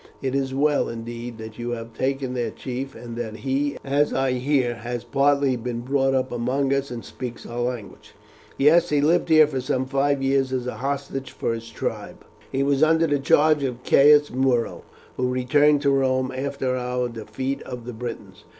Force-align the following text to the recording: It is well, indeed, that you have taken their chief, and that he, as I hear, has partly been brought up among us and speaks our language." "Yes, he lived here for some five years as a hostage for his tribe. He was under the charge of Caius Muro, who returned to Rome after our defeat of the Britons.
It 0.19 0.33
is 0.33 0.51
well, 0.51 0.89
indeed, 0.89 1.37
that 1.37 1.59
you 1.59 1.69
have 1.73 1.93
taken 1.93 2.33
their 2.33 2.49
chief, 2.49 2.95
and 2.95 3.15
that 3.17 3.35
he, 3.35 3.77
as 3.83 4.11
I 4.11 4.31
hear, 4.31 4.73
has 4.73 5.03
partly 5.03 5.55
been 5.55 5.81
brought 5.81 6.15
up 6.15 6.31
among 6.31 6.73
us 6.73 6.89
and 6.89 7.05
speaks 7.05 7.45
our 7.45 7.59
language." 7.59 8.15
"Yes, 8.57 8.89
he 8.89 8.99
lived 8.99 9.29
here 9.29 9.45
for 9.45 9.61
some 9.61 9.85
five 9.85 10.23
years 10.23 10.51
as 10.51 10.65
a 10.65 10.77
hostage 10.77 11.29
for 11.29 11.53
his 11.53 11.69
tribe. 11.69 12.25
He 12.51 12.63
was 12.63 12.81
under 12.81 13.05
the 13.05 13.19
charge 13.19 13.61
of 13.61 13.83
Caius 13.83 14.31
Muro, 14.31 14.81
who 15.17 15.29
returned 15.29 15.83
to 15.83 15.91
Rome 15.91 16.33
after 16.35 16.75
our 16.75 17.07
defeat 17.07 17.61
of 17.61 17.85
the 17.85 17.93
Britons. 17.93 18.43